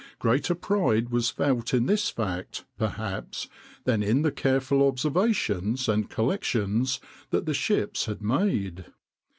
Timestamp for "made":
8.19-8.85